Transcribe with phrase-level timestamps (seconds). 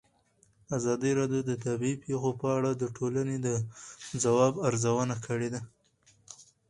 [0.77, 3.49] ازادي راډیو د طبیعي پېښې په اړه د ټولنې د
[4.23, 5.49] ځواب ارزونه کړې.